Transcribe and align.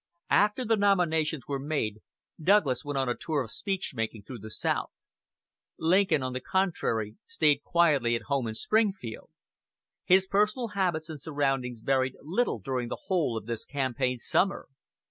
After 0.31 0.65
the 0.65 0.77
nominations 0.77 1.47
were 1.47 1.59
made 1.59 1.99
Douglas 2.41 2.83
went 2.83 2.97
on 2.97 3.07
a 3.07 3.15
tour 3.15 3.43
of 3.43 3.51
speech 3.51 3.91
making 3.93 4.23
through 4.23 4.39
the 4.39 4.49
South. 4.49 4.89
Lincoln, 5.77 6.23
on 6.23 6.33
the 6.33 6.39
contrary, 6.41 7.17
stayed 7.27 7.61
quietly 7.61 8.15
at 8.15 8.23
home 8.23 8.47
in 8.47 8.55
Springfield. 8.55 9.29
His 10.03 10.25
personal 10.25 10.69
habits 10.69 11.07
and 11.11 11.21
surroundings 11.21 11.81
varied 11.81 12.15
little 12.19 12.57
during 12.57 12.87
the 12.89 12.97
whole 13.09 13.37
of 13.37 13.45
this 13.45 13.63
campaign 13.63 14.17
summer. 14.17 14.69